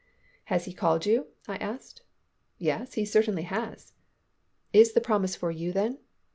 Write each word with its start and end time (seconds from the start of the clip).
"Has 0.45 0.65
He 0.65 0.73
called 0.73 1.05
you?" 1.05 1.27
I 1.47 1.57
asked. 1.57 2.01
"Yes, 2.57 2.93
He 2.95 3.05
certainly 3.05 3.43
has." 3.43 3.93
"Is 4.73 4.93
the 4.93 4.99
promise 4.99 5.35
for 5.35 5.51
you 5.51 5.71
then?" 5.71 5.99